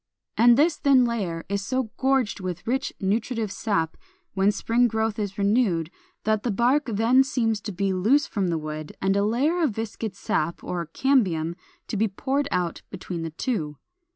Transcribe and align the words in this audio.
And 0.35 0.57
this 0.57 0.77
thin 0.77 1.05
layer 1.05 1.45
is 1.47 1.63
so 1.63 1.91
gorged 1.97 2.39
with 2.39 2.65
rich 2.65 2.91
nutritive 2.99 3.51
sap 3.51 3.97
when 4.33 4.51
spring 4.51 4.87
growth 4.87 5.19
is 5.19 5.37
renewed, 5.37 5.91
that 6.23 6.41
the 6.41 6.49
bark 6.49 6.85
then 6.87 7.23
seems 7.23 7.61
to 7.61 7.71
be 7.71 7.93
loose 7.93 8.25
from 8.25 8.47
the 8.47 8.57
wood 8.57 8.97
and 8.99 9.15
a 9.15 9.23
layer 9.23 9.61
of 9.61 9.75
viscid 9.75 10.15
sap 10.15 10.63
(or 10.63 10.87
cambium) 10.87 11.55
to 11.87 11.97
be 11.97 12.07
poured 12.07 12.47
out 12.51 12.81
between 12.89 13.21
the 13.21 13.29
two. 13.29 13.77